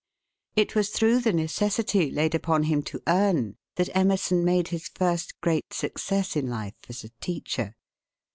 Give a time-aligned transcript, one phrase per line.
[0.55, 5.39] It was through the necessity laid upon him to earn that Emerson made his first
[5.41, 7.75] great success in life as a teacher.